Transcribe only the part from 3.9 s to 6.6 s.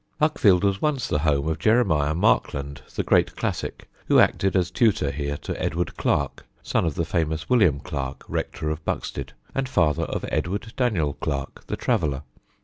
who acted as tutor here to Edward Clarke,